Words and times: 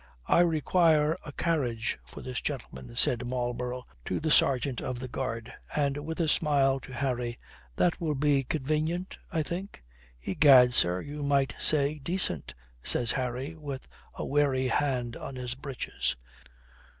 "I 0.25 0.39
require 0.39 1.15
a 1.23 1.31
carriage 1.31 1.99
for 2.07 2.21
this 2.23 2.41
gentleman," 2.41 2.95
said 2.95 3.27
Marlborough 3.27 3.85
to 4.05 4.19
the 4.19 4.31
sergeant 4.31 4.81
of 4.81 4.97
the 4.97 5.07
guard, 5.07 5.53
and 5.75 6.03
with 6.03 6.19
a 6.19 6.27
smile 6.27 6.79
to 6.79 6.91
Harry, 6.91 7.37
"That 7.75 8.01
will 8.01 8.15
be 8.15 8.43
convenient, 8.43 9.19
I 9.31 9.43
think?" 9.43 9.83
"Egad, 10.23 10.73
sir, 10.73 11.01
you 11.01 11.21
might 11.21 11.55
say, 11.59 11.99
decent," 11.99 12.55
says 12.81 13.11
Harry 13.11 13.53
with 13.55 13.87
a 14.15 14.25
wary 14.25 14.69
hand 14.69 15.15
on 15.15 15.35
his 15.35 15.53
breeches. 15.53 16.15